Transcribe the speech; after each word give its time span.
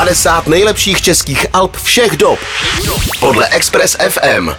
50 0.00 0.46
nejlepších 0.46 1.02
českých 1.02 1.46
alb 1.52 1.76
všech 1.76 2.16
dob 2.16 2.38
podle 3.20 3.48
Express 3.48 3.96
FM. 4.08 4.50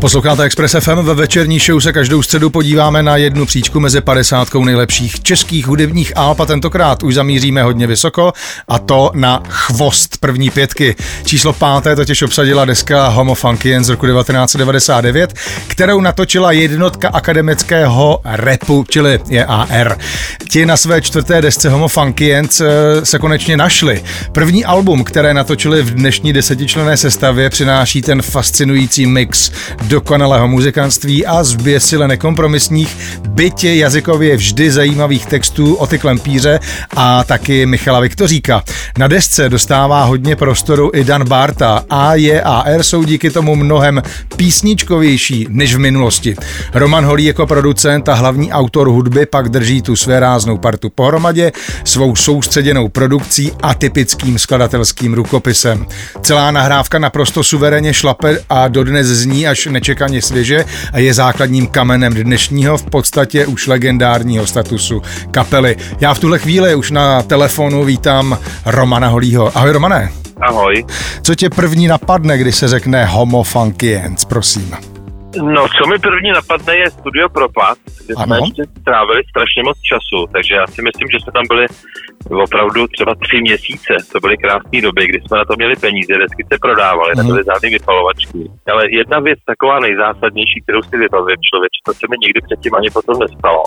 Posloucháte 0.00 0.42
Express 0.42 0.76
FM, 0.80 0.98
ve 1.02 1.14
večerní 1.14 1.58
show 1.58 1.80
se 1.80 1.92
každou 1.92 2.22
středu 2.22 2.50
podíváme 2.50 3.02
na 3.02 3.16
jednu 3.16 3.46
příčku 3.46 3.80
mezi 3.80 4.00
50 4.00 4.54
nejlepších 4.54 5.22
českých 5.22 5.66
hudebních 5.66 6.12
alb 6.16 6.40
a 6.40 6.46
tentokrát 6.46 7.02
už 7.02 7.14
zamíříme 7.14 7.62
hodně 7.62 7.86
vysoko 7.86 8.32
a 8.68 8.78
to 8.78 9.10
na 9.14 9.42
chvost 9.48 10.16
první 10.20 10.50
pětky. 10.50 10.96
Číslo 11.24 11.52
páté 11.52 11.96
totiž 11.96 12.22
obsadila 12.22 12.64
deska 12.64 13.08
Homo 13.08 13.34
Funky 13.34 13.84
z 13.84 13.88
roku 13.88 14.06
1999, 14.06 15.34
kterou 15.68 16.00
natočila 16.00 16.52
jednotka 16.52 17.08
akademického 17.08 18.20
repu, 18.24 18.84
čili 18.88 19.20
JAR. 19.28 19.98
Ti 20.48 20.66
na 20.66 20.76
své 20.76 21.02
čtvrté 21.02 21.42
desce 21.42 21.68
Homo 21.68 21.88
Funky 21.88 22.34
eh, 22.34 22.44
se 23.02 23.18
konečně 23.18 23.56
našli. 23.56 24.02
První 24.32 24.64
album, 24.64 25.04
které 25.04 25.34
natočili 25.34 25.82
v 25.82 25.90
dnešní 25.90 26.32
desetičlené 26.32 26.96
sestavě, 26.96 27.50
přináší 27.50 28.02
ten 28.02 28.22
fascinující 28.22 29.06
mix 29.06 29.50
dokonalého 29.88 30.48
muzikantství 30.48 31.26
a 31.26 31.44
zběsile 31.44 32.08
nekompromisních, 32.08 32.96
bytě 33.28 33.74
jazykově 33.74 34.36
vždy 34.36 34.70
zajímavých 34.70 35.26
textů 35.26 35.74
o 35.74 35.86
ty 35.86 35.98
klempíře 35.98 36.60
a 36.96 37.24
taky 37.24 37.66
Michala 37.66 38.00
Viktoříka. 38.00 38.62
Na 38.98 39.08
desce 39.08 39.48
dostává 39.48 40.04
hodně 40.04 40.36
prostoru 40.36 40.90
i 40.94 41.04
Dan 41.04 41.28
Barta 41.28 41.84
a 41.90 42.14
JAR 42.14 42.82
jsou 42.82 43.04
díky 43.04 43.30
tomu 43.30 43.56
mnohem 43.56 44.02
písničkovější 44.36 45.46
než 45.50 45.74
v 45.74 45.78
minulosti. 45.78 46.36
Roman 46.74 47.04
Holý 47.04 47.24
jako 47.24 47.46
producent 47.46 48.08
a 48.08 48.14
hlavní 48.14 48.52
autor 48.52 48.88
hudby 48.88 49.26
pak 49.26 49.48
drží 49.48 49.82
tu 49.82 49.96
své 49.96 50.20
ráznou 50.20 50.58
partu 50.58 50.90
pohromadě 50.90 51.52
svou 51.84 52.16
soustředěnou 52.16 52.88
produkcí 52.88 53.52
a 53.62 53.74
typickým 53.74 54.38
skladatelským 54.38 55.14
rukopisem. 55.14 55.86
Celá 56.22 56.50
nahrávka 56.50 56.98
naprosto 56.98 57.44
suverénně 57.44 57.94
šlape 57.94 58.38
a 58.48 58.68
dodnes 58.68 59.06
zní 59.06 59.48
až 59.48 59.66
nečekaně 59.76 60.22
svěže 60.22 60.64
a 60.92 60.98
je 60.98 61.14
základním 61.14 61.66
kamenem 61.66 62.14
dnešního 62.14 62.78
v 62.78 62.82
podstatě 62.82 63.46
už 63.46 63.66
legendárního 63.66 64.46
statusu 64.46 65.02
kapely. 65.30 65.76
Já 66.00 66.14
v 66.14 66.18
tuhle 66.18 66.38
chvíli 66.38 66.74
už 66.74 66.90
na 66.90 67.22
telefonu 67.22 67.84
vítám 67.84 68.38
Romana 68.66 69.08
Holího. 69.08 69.52
Ahoj 69.54 69.70
Romane. 69.70 70.12
Ahoj. 70.40 70.84
Co 71.22 71.34
tě 71.34 71.50
první 71.50 71.88
napadne, 71.88 72.38
když 72.38 72.56
se 72.56 72.68
řekne 72.68 73.04
Homo 73.04 73.42
Funkians, 73.42 74.24
prosím? 74.24 74.95
No, 75.42 75.66
co 75.76 75.86
mi 75.90 75.98
první 75.98 76.30
napadne 76.30 76.76
je 76.76 76.90
Studio 76.90 77.28
Propad, 77.28 77.78
kde 78.06 78.14
ano. 78.14 78.24
jsme 78.24 78.36
ještě 78.46 78.62
strávili 78.80 79.22
strašně 79.30 79.62
moc 79.62 79.78
času, 79.90 80.18
takže 80.32 80.54
já 80.54 80.66
si 80.66 80.82
myslím, 80.82 81.08
že 81.12 81.18
jsme 81.20 81.32
tam 81.32 81.46
byli 81.52 81.66
opravdu 82.46 82.86
třeba 82.86 83.12
tři 83.24 83.38
měsíce. 83.40 83.92
To 84.12 84.20
byly 84.20 84.36
krásné 84.36 84.80
doby, 84.82 85.02
kdy 85.06 85.18
jsme 85.20 85.38
na 85.38 85.44
to 85.44 85.54
měli 85.56 85.76
peníze, 85.76 86.12
desky 86.18 86.42
se 86.52 86.56
prodávaly, 86.66 87.12
mm. 87.14 87.18
nebyly 87.20 87.42
žádný 87.50 87.68
vypalovačky. 87.70 88.38
Ale 88.72 88.82
jedna 89.00 89.18
věc 89.20 89.38
taková 89.52 89.80
nejzásadnější, 89.80 90.58
kterou 90.62 90.82
si 90.82 90.96
vypaluje 91.04 91.36
člověk, 91.48 91.72
to 91.86 91.92
se 91.94 92.06
mi 92.10 92.16
nikdy 92.24 92.40
předtím 92.46 92.74
ani 92.74 92.90
potom 92.90 93.16
nestalo, 93.24 93.62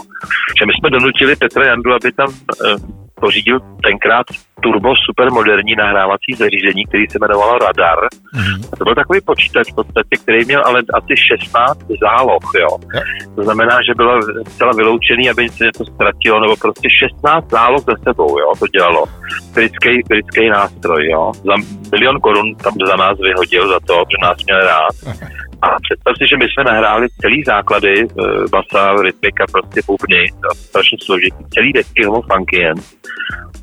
že 0.58 0.64
my 0.66 0.74
jsme 0.74 0.90
donutili 0.90 1.36
Petra 1.36 1.66
Jandu, 1.66 1.94
aby 1.94 2.12
tam 2.12 2.30
eh, 2.32 2.76
pořídil 3.20 3.60
tenkrát 3.84 4.26
turbo 4.62 4.94
super 5.06 5.32
moderní 5.32 5.76
nahrávací 5.76 6.32
zařízení, 6.38 6.86
který 6.86 7.04
se 7.10 7.18
jmenovalo 7.22 7.58
Radar. 7.58 8.00
Mm-hmm. 8.06 8.70
A 8.72 8.76
to 8.78 8.84
byl 8.84 8.96
takový 8.96 9.20
počítač 9.22 9.72
v 9.72 9.76
podstatě, 9.76 10.14
který 10.24 10.46
měl 10.46 10.64
ale 10.66 10.80
asi 10.94 11.14
16 11.18 11.80
záloh, 12.02 12.46
jo. 12.60 12.72
Yeah. 12.94 13.36
To 13.36 13.44
znamená, 13.44 13.76
že 13.88 13.96
bylo 13.96 14.22
zcela 14.48 14.72
vyloučený, 14.76 15.30
aby 15.30 15.50
se 15.50 15.64
něco 15.64 15.86
ztratilo, 15.86 16.40
nebo 16.40 16.56
prostě 16.56 16.88
16 16.90 17.50
záloh 17.50 17.82
za 17.90 17.96
sebou, 18.04 18.40
jo, 18.40 18.52
to 18.60 18.68
dělalo. 18.68 19.06
Britský, 19.54 19.94
britský 20.10 20.50
nástroj, 20.50 21.10
jo. 21.10 21.32
Za 21.34 21.56
milion 21.92 22.20
korun 22.20 22.56
tam 22.56 22.74
za 22.88 22.96
nás 22.96 23.18
vyhodil 23.20 23.70
za 23.70 23.80
to, 23.88 23.96
že 24.12 24.18
nás 24.22 24.38
měl 24.46 24.60
rád. 24.60 24.96
A 25.08 25.40
představ 25.60 26.14
si, 26.18 26.28
že 26.30 26.38
my 26.38 26.46
jsme 26.46 26.64
nahráli 26.64 27.08
celý 27.22 27.44
základy, 27.44 28.08
eh, 28.08 28.24
basa, 28.52 29.02
rytmika, 29.02 29.46
prostě 29.52 29.82
bubny, 29.88 30.26
strašně 30.54 30.98
složitý, 31.06 31.44
celý 31.54 31.74
desky 31.74 32.06
Homo 32.06 32.22
Funkien. 32.22 32.76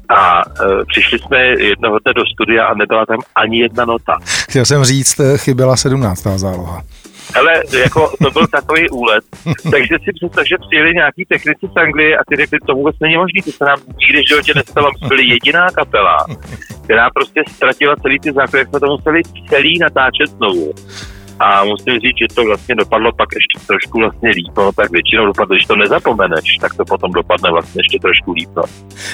A 0.08 0.40
e, 0.40 0.84
přišli 0.86 1.18
jsme 1.18 1.38
jednoho 1.46 1.98
dne 1.98 2.12
do 2.14 2.22
studia 2.34 2.66
a 2.66 2.74
nebyla 2.74 3.06
tam 3.06 3.18
ani 3.34 3.58
jedna 3.58 3.84
nota. 3.84 4.18
Chtěl 4.50 4.64
jsem 4.64 4.84
říct, 4.84 5.20
eh, 5.20 5.38
chyběla 5.38 5.76
17. 5.76 6.38
záloha. 6.38 6.82
Ale 7.38 7.52
jako 7.82 8.12
to 8.22 8.30
byl 8.30 8.46
takový 8.46 8.90
úlet. 8.90 9.24
Takže 9.70 9.94
si 10.04 10.12
představ, 10.12 10.46
že 10.46 10.56
přijeli 10.68 10.94
nějaký 10.94 11.24
technici 11.24 11.66
z 11.72 11.76
Anglie 11.76 12.18
a 12.18 12.20
ty 12.28 12.36
řekli, 12.36 12.58
to 12.66 12.74
vůbec 12.74 12.96
není 13.00 13.16
možné, 13.16 13.42
to 13.44 13.52
se 13.52 13.64
nám 13.64 13.78
nikdy 14.00 14.22
v 14.22 14.28
životě 14.28 14.52
nestalo. 14.54 14.90
My 15.02 15.08
byli 15.08 15.24
jediná 15.26 15.66
kapela, 15.70 16.16
která 16.84 17.10
prostě 17.10 17.42
ztratila 17.48 17.96
celý 17.96 18.18
ty 18.18 18.32
základy, 18.32 18.58
jak 18.58 18.68
jsme 18.68 18.80
to 18.80 18.86
museli 18.86 19.22
celý 19.48 19.78
natáčet 19.78 20.30
znovu 20.30 20.72
a 21.40 21.64
musím 21.64 22.00
říct, 22.00 22.18
že 22.18 22.34
to 22.34 22.44
vlastně 22.44 22.74
dopadlo 22.74 23.12
pak 23.12 23.28
ještě 23.34 23.66
trošku 23.66 23.98
vlastně 23.98 24.30
líp, 24.30 24.52
no, 24.56 24.72
tak 24.72 24.90
většinou 24.90 25.26
dopadlo, 25.26 25.54
když 25.54 25.66
to 25.66 25.76
nezapomeneš, 25.76 26.56
tak 26.60 26.74
to 26.74 26.84
potom 26.84 27.12
dopadne 27.12 27.50
vlastně 27.50 27.80
ještě 27.80 27.98
trošku 27.98 28.32
líp. 28.32 28.50
No. 28.56 28.62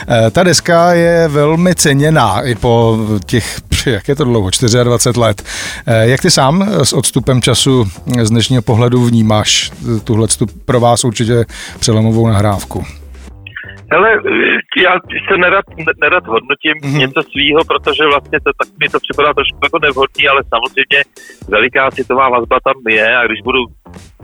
E, 0.09 0.31
ta 0.31 0.43
deska 0.43 0.93
je 0.93 1.29
velmi 1.29 1.75
ceněná 1.75 2.43
i 2.43 2.55
po 2.55 2.99
těch, 3.27 3.61
jak 3.87 4.09
je 4.09 4.17
to 4.17 4.25
dlouho, 4.25 4.51
24 4.85 5.21
let. 5.21 5.43
E, 5.87 6.09
jak 6.09 6.21
ty 6.21 6.31
sám 6.31 6.69
s 6.83 6.93
odstupem 6.93 7.43
času 7.43 7.85
z 8.23 8.31
dnešního 8.31 8.63
pohledu 8.63 9.05
vnímáš 9.05 9.71
tuhle 10.05 10.29
pro 10.65 10.81
vás 10.81 11.05
určitě 11.05 11.45
přelomovou 11.79 12.27
nahrávku? 12.27 12.85
Hele, 13.93 14.11
já 14.85 14.93
se 15.29 15.37
nerad, 15.39 15.65
nerad 16.01 16.27
hodnotím 16.27 16.75
mm-hmm. 16.75 16.99
něco 16.99 17.21
svýho, 17.23 17.61
protože 17.71 18.05
vlastně 18.13 18.39
to, 18.45 18.51
tak 18.61 18.69
mi 18.81 18.89
to 18.89 18.99
připadá 19.05 19.35
trošku 19.35 19.59
jako 19.65 19.79
nevhodný, 19.87 20.29
ale 20.29 20.41
samozřejmě 20.55 21.01
veliká 21.49 21.91
citová 21.91 22.29
vazba 22.29 22.57
tam 22.67 22.77
je 22.89 23.17
a 23.17 23.27
když 23.27 23.41
budu 23.49 23.59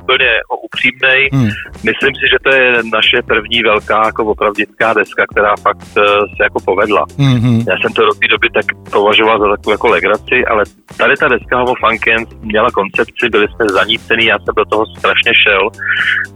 úplně 0.09 0.31
jako 0.43 0.55
upřímnej. 0.69 1.29
Hmm. 1.33 1.51
Myslím 1.85 2.15
si, 2.15 2.25
že 2.33 2.39
to 2.43 2.51
je 2.57 2.73
naše 2.99 3.19
první 3.23 3.63
velká 3.63 4.07
jako 4.07 4.25
opravdická 4.25 4.93
deska, 4.93 5.23
která 5.33 5.57
fakt 5.57 5.89
uh, 5.97 6.05
se 6.37 6.43
jako 6.43 6.59
povedla. 6.65 7.05
Hmm. 7.19 7.61
Já 7.71 7.75
jsem 7.79 7.93
to 7.93 8.03
do 8.07 8.15
té 8.21 8.29
doby 8.29 8.49
tak 8.55 8.67
považoval 8.91 9.41
za 9.41 9.49
takovou 9.57 9.73
jako 9.73 9.89
legraci, 9.89 10.37
ale 10.51 10.63
tady 10.97 11.15
ta 11.17 11.29
deska 11.29 11.59
Homo 11.59 11.75
Funkens 11.81 12.29
měla 12.41 12.71
koncepci, 12.71 13.25
byli 13.31 13.47
jsme 13.49 13.65
zanícený, 13.69 14.25
já 14.27 14.39
jsem 14.39 14.55
do 14.57 14.65
toho 14.65 14.85
strašně 14.99 15.33
šel 15.45 15.65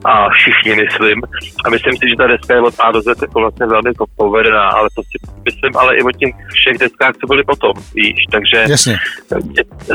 a 0.04 0.28
všichni 0.39 0.72
myslím. 0.83 1.19
A 1.65 1.71
myslím 1.71 1.94
si, 1.97 2.04
že 2.10 2.16
ta 2.19 2.27
deska 2.27 2.54
je 2.54 2.60
od 2.60 2.75
A 2.78 2.93
do 2.93 3.00
Z 3.03 3.06
jako 3.22 3.41
vlastně 3.41 3.66
velmi 3.66 3.91
povedená, 4.16 4.69
ale 4.69 4.89
to 4.97 5.03
si 5.03 5.16
myslím 5.44 5.77
ale 5.77 5.97
i 5.97 6.03
o 6.03 6.12
těch 6.21 6.34
všech 6.59 6.78
deskách, 6.78 7.15
co 7.21 7.27
byly 7.27 7.44
potom, 7.44 7.72
víš, 7.94 8.21
takže 8.31 8.59
Jasně. 8.69 8.97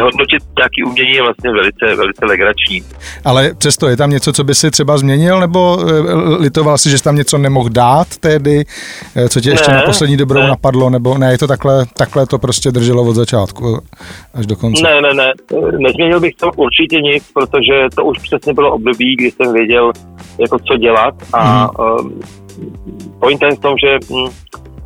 hodnotit 0.01 0.43
nějaký 0.57 0.83
umění 0.83 1.15
je 1.15 1.21
vlastně 1.21 1.49
velice, 1.51 1.85
velice 1.95 2.25
legrační. 2.25 2.83
Ale 3.25 3.53
přesto 3.67 3.87
je 3.87 3.97
tam 3.97 4.09
něco, 4.09 4.33
co 4.33 4.43
by 4.43 4.55
si 4.55 4.71
třeba 4.71 4.97
změnil, 4.97 5.39
nebo 5.39 5.77
eh, 5.79 6.41
litoval 6.43 6.77
si, 6.77 6.89
že 6.89 6.97
jsi 6.97 7.03
tam 7.03 7.15
něco 7.15 7.37
nemohl 7.37 7.69
dát 7.69 8.07
tehdy, 8.19 8.63
eh, 9.15 9.29
co 9.29 9.41
tě 9.41 9.49
ještě 9.49 9.71
ne, 9.71 9.77
na 9.77 9.83
poslední 9.83 10.17
dobrou 10.17 10.41
ne. 10.41 10.47
napadlo, 10.47 10.89
nebo 10.89 11.17
ne, 11.17 11.31
je 11.31 11.37
to 11.37 11.47
takhle, 11.47 11.85
takhle 11.97 12.25
to 12.27 12.39
prostě 12.39 12.71
drželo 12.71 13.03
od 13.03 13.13
začátku 13.13 13.77
až 14.33 14.45
do 14.45 14.55
konce? 14.55 14.83
Ne, 14.83 15.01
ne, 15.01 15.13
ne, 15.13 15.33
nezměnil 15.79 16.19
bych 16.19 16.35
to 16.35 16.51
určitě 16.55 17.01
nic, 17.01 17.23
protože 17.33 17.87
to 17.95 18.05
už 18.05 18.17
přesně 18.19 18.53
bylo 18.53 18.71
období, 18.71 19.15
kdy 19.15 19.31
jsem 19.31 19.53
věděl, 19.53 19.91
jako 20.39 20.59
co 20.59 20.77
dělat 20.77 21.15
a 21.33 21.63
mm. 21.63 21.69
um, 22.05 22.21
point 23.19 23.41
je 23.41 23.55
v 23.55 23.59
tom, 23.59 23.75
že 23.83 23.97
hm, 24.09 24.29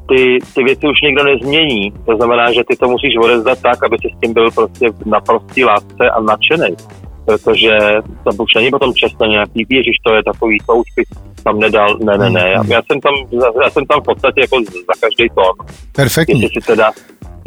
ty, 0.09 0.39
ty 0.55 0.63
věci 0.63 0.87
už 0.87 1.01
nikdo 1.03 1.23
nezmění. 1.23 1.91
To 2.05 2.15
znamená, 2.15 2.53
že 2.53 2.61
ty 2.67 2.75
to 2.75 2.87
musíš 2.87 3.13
odezdat 3.23 3.61
tak, 3.61 3.83
aby 3.83 3.97
si 4.01 4.07
s 4.15 4.19
tím 4.21 4.33
byl 4.33 4.51
prostě 4.51 4.85
na 5.05 5.19
prostý 5.19 5.65
lásce 5.65 6.09
a 6.09 6.21
nadšený 6.21 6.75
protože 7.25 7.77
tam 8.23 8.33
už 8.39 8.53
není 8.55 8.69
potom 8.71 8.93
často 8.93 9.25
nějaký, 9.25 9.65
ježiš, 9.69 9.95
to 10.05 10.13
je 10.13 10.23
takový, 10.23 10.57
to 10.67 10.75
už 10.75 10.87
tam 11.43 11.59
nedal, 11.59 11.97
ne, 12.03 12.17
ne, 12.17 12.29
ne. 12.29 12.49
Já, 12.49 12.63
já, 12.67 12.81
jsem 12.81 13.01
tam, 13.01 13.13
já 13.63 13.69
jsem 13.69 13.85
tam 13.85 14.01
v 14.01 14.03
podstatě 14.03 14.41
jako 14.41 14.57
za 14.61 14.93
každý 15.01 15.29
tón. 15.35 15.67
Perfektní. 15.91 16.41
Jestli 16.41 16.61
si 16.61 16.67
teda, 16.67 16.91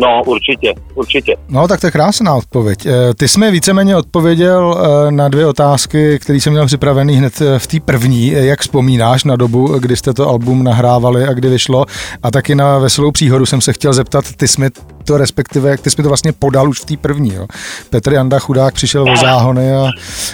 No, 0.00 0.22
určitě, 0.26 0.74
určitě. 0.94 1.36
No, 1.48 1.68
tak 1.68 1.80
to 1.80 1.86
je 1.86 1.90
krásná 1.90 2.34
odpověď. 2.34 2.86
Eh, 2.86 3.14
ty 3.14 3.28
jsi 3.28 3.40
mi 3.40 3.50
víceméně 3.50 3.96
odpověděl 3.96 4.74
eh, 4.78 5.10
na 5.10 5.28
dvě 5.28 5.46
otázky, 5.46 6.18
které 6.18 6.40
jsem 6.40 6.52
měl 6.52 6.66
připravený 6.66 7.16
hned 7.16 7.40
eh, 7.40 7.58
v 7.58 7.66
té 7.66 7.80
první. 7.80 8.26
Jak 8.28 8.60
vzpomínáš 8.60 9.24
na 9.24 9.36
dobu, 9.36 9.78
kdy 9.78 9.96
jste 9.96 10.14
to 10.14 10.28
album 10.28 10.64
nahrávali 10.64 11.24
a 11.24 11.32
kdy 11.32 11.48
vyšlo? 11.48 11.86
A 12.22 12.30
taky 12.30 12.54
na 12.54 12.78
Veselou 12.78 13.10
příhodu 13.10 13.46
jsem 13.46 13.60
se 13.60 13.72
chtěl 13.72 13.92
zeptat, 13.92 14.24
ty 14.36 14.48
jsi 14.48 14.60
mi 14.60 14.68
to 15.04 15.18
respektive, 15.18 15.70
jak 15.70 15.80
ty 15.80 15.90
jsi 15.90 15.94
mi 15.98 16.02
to 16.02 16.08
vlastně 16.08 16.32
podal 16.32 16.68
už 16.68 16.80
v 16.80 16.84
té 16.84 16.96
první. 16.96 17.34
Jo? 17.34 17.46
Petr 17.90 18.12
Janda 18.12 18.38
chudák 18.38 18.74
přišel 18.74 19.02
o 19.12 19.16
záhony 19.16 19.74
a... 19.74 19.88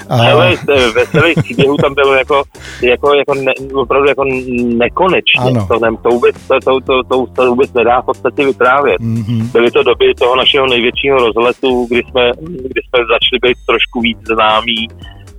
a... 0.09 0.17
Hele, 0.17 0.57
veselých 0.95 1.39
příběhů 1.43 1.77
tam 1.77 1.95
bylo 1.95 2.15
jako, 2.15 2.43
jako, 2.83 3.15
jako 3.15 3.35
ne, 3.35 3.53
opravdu 3.75 4.09
jako 4.09 4.25
nekonečně. 4.65 5.41
Ano. 5.41 5.67
To, 5.69 5.79
ne, 5.79 5.97
to, 6.03 6.09
vůbec, 6.09 6.37
to, 6.49 6.55
to, 6.65 6.81
to, 6.81 7.03
to, 7.03 7.27
to 7.27 7.51
vůbec 7.51 7.73
nedá 7.73 8.01
v 8.01 8.05
podstatě 8.05 8.45
vyprávět. 8.45 9.01
Mm-hmm. 9.01 9.53
Byly 9.53 9.71
to 9.71 9.83
doby 9.83 10.15
toho 10.19 10.37
našeho 10.37 10.67
největšího 10.67 11.19
rozletu, 11.19 11.87
kdy 11.91 12.03
jsme, 12.11 12.31
kdy 12.41 12.81
jsme 12.83 12.99
začali 13.15 13.39
být 13.43 13.59
trošku 13.67 14.01
víc 14.01 14.19
známí, 14.35 14.89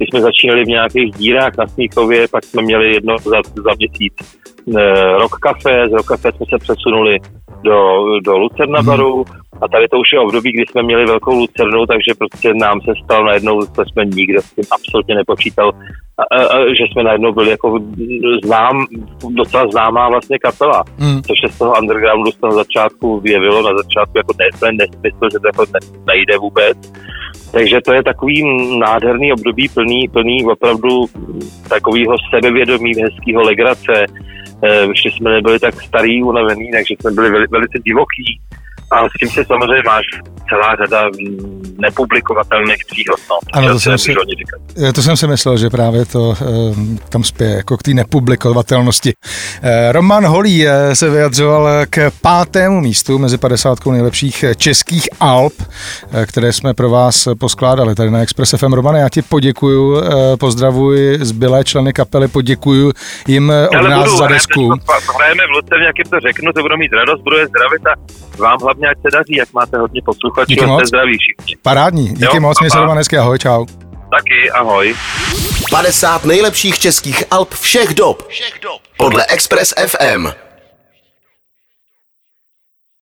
když 0.01 0.09
jsme 0.09 0.21
začínali 0.21 0.63
v 0.63 0.67
nějakých 0.67 1.11
dírách 1.13 1.57
na 1.57 1.67
Smíchově, 1.67 2.27
pak 2.27 2.43
jsme 2.43 2.61
měli 2.61 2.93
jedno 2.93 3.17
za, 3.17 3.41
za 3.55 3.71
měsíc 3.77 4.13
Rock 5.19 5.35
Café, 5.39 5.89
z 5.89 5.91
Rock 5.91 6.05
Café 6.05 6.31
jsme 6.31 6.45
se 6.49 6.57
přesunuli 6.57 7.19
do, 7.63 7.79
do 8.25 8.37
Lucerna 8.37 8.81
baru. 8.81 9.25
A 9.61 9.67
tady 9.67 9.87
to 9.87 9.99
už 9.99 10.07
je 10.13 10.19
období, 10.19 10.51
kdy 10.51 10.63
jsme 10.69 10.83
měli 10.83 11.05
velkou 11.05 11.35
Lucernu, 11.35 11.85
takže 11.85 12.11
prostě 12.17 12.53
nám 12.53 12.81
se 12.81 12.91
stalo 13.03 13.25
najednou, 13.25 13.59
to 13.75 13.83
jsme 13.85 14.05
nikdo 14.05 14.41
s 14.41 14.53
tím 14.53 14.65
absolutně 14.71 15.15
nepočítal, 15.15 15.71
a, 16.17 16.35
a, 16.35 16.43
a, 16.43 16.57
že 16.67 16.83
jsme 16.91 17.03
najednou 17.03 17.33
byli 17.33 17.49
jako 17.49 17.79
znám, 18.43 18.85
docela 19.29 19.67
známá 19.71 20.09
vlastně 20.09 20.39
kapela, 20.39 20.83
hmm. 20.99 21.21
což 21.21 21.37
se 21.45 21.55
z 21.55 21.57
toho 21.57 21.73
undergroundu 21.79 22.31
z 22.31 22.37
toho 22.37 22.53
začátku 22.53 23.19
vyjevilo, 23.19 23.61
na 23.61 23.77
začátku 23.77 24.17
jako 24.17 24.33
ne, 24.39 24.71
nesmysl, 24.71 25.25
že 25.31 25.39
to 25.39 25.47
jako 25.47 25.65
ne, 25.73 25.79
nejde 26.07 26.37
vůbec. 26.37 26.77
Takže 27.51 27.81
to 27.85 27.93
je 27.93 28.03
takový 28.03 28.43
nádherný 28.79 29.33
období 29.33 29.69
plný, 29.69 30.07
plný 30.07 30.45
opravdu 30.45 31.05
takového 31.69 32.15
sebevědomí, 32.29 32.91
hezkého 33.01 33.41
legrace. 33.41 34.05
E, 34.63 34.85
ještě 34.85 35.11
jsme 35.11 35.31
nebyli 35.31 35.59
tak 35.59 35.81
starý, 35.81 36.23
unavený, 36.23 36.71
takže 36.71 36.95
jsme 36.99 37.11
byli 37.11 37.29
veli, 37.29 37.47
velice 37.51 37.79
divoký 37.79 38.39
a 38.91 39.09
s 39.09 39.11
tím 39.19 39.29
se 39.29 39.45
samozřejmě 39.45 39.83
máš 39.85 40.05
celá 40.49 40.75
řada 40.75 41.09
nepublikovatelných 41.81 42.85
příhod. 42.91 43.19
No. 43.29 43.39
Ano, 43.53 43.73
to 43.73 43.79
jsem, 43.79 43.97
si, 43.97 44.15
to 44.95 45.01
jsem 45.01 45.17
si 45.17 45.27
myslel, 45.27 45.57
že 45.57 45.69
právě 45.69 46.05
to 46.05 46.33
eh, 46.41 46.45
tam 47.09 47.23
spěje 47.23 47.55
jako 47.55 47.77
k 47.77 47.83
té 47.83 47.93
nepublikovatelnosti. 47.93 49.13
Eh, 49.61 49.91
Roman 49.91 50.25
Holý 50.25 50.67
eh, 50.67 50.95
se 50.95 51.09
vyjadřoval 51.09 51.85
k 51.89 52.11
pátému 52.21 52.81
místu 52.81 53.19
mezi 53.19 53.37
50 53.37 53.85
nejlepších 53.85 54.45
českých 54.57 55.09
Alp, 55.19 55.53
které 56.25 56.53
jsme 56.53 56.73
pro 56.73 56.89
vás 56.89 57.27
poskládali 57.39 57.95
tady 57.95 58.11
na 58.11 58.21
Express 58.21 58.55
FM. 58.57 58.73
Romane, 58.73 58.99
já 58.99 59.09
ti 59.09 59.21
poděkuju, 59.21 60.01
pozdravuji 60.39 61.17
zbylé 61.25 61.63
členy 61.63 61.93
kapely, 61.93 62.27
poděkuju 62.27 62.91
jim 63.27 63.53
od 63.81 63.89
nás 63.89 64.05
budu, 64.05 64.17
za 64.17 64.27
desku. 64.27 64.73
Hrajeme 65.15 65.43
v 65.47 65.49
Lucerně, 65.55 65.85
jak 65.85 65.97
jim 65.97 66.09
to 66.09 66.19
řeknu, 66.19 66.53
to 66.53 66.61
budou 66.61 66.77
mít 66.77 66.93
radost, 66.93 67.21
budu 67.21 67.37
je 67.37 67.47
zdravit 67.47 67.87
a 67.87 67.93
vám 68.41 68.57
hlavně 68.61 68.87
ať 68.87 68.97
se 69.01 69.07
daří, 69.17 69.35
jak 69.35 69.53
máte 69.53 69.77
hodně 69.77 70.01
posluchačů, 70.05 70.45
Díky 70.47 70.65
moc. 70.65 70.87
zdraví 70.87 71.17
všichni. 71.17 71.57
Parádní, 71.71 72.07
díky 72.07 72.35
jo, 72.35 72.41
moc, 72.41 72.59
mě 72.59 72.69
se 72.69 72.77
doma 72.77 72.93
hezky, 72.93 73.17
ahoj, 73.17 73.39
čau. 73.39 73.65
Taky, 74.11 74.51
ahoj. 74.51 74.95
50 75.69 76.25
nejlepších 76.25 76.79
českých 76.79 77.23
Alp 77.31 77.53
všech 77.53 77.93
dob. 77.93 78.27
Všech 78.27 78.53
dob. 78.61 78.81
Podle 78.97 79.25
Express 79.25 79.73
FM. 79.87 80.27